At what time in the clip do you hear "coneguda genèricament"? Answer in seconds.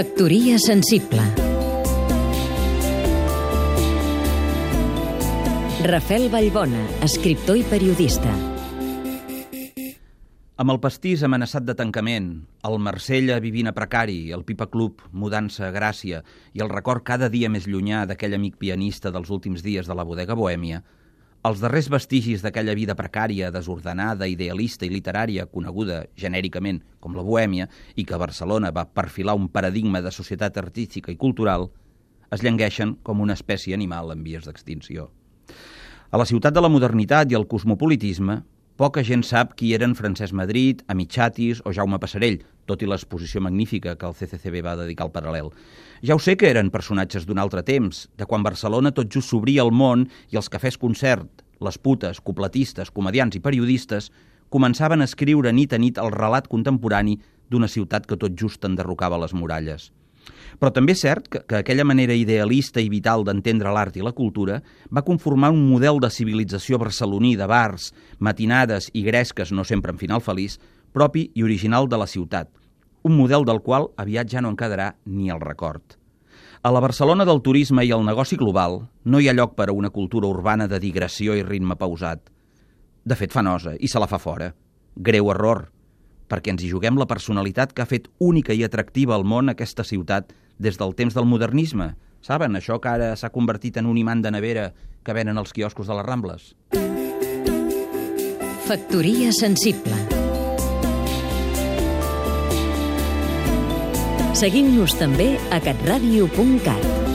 25.48-26.82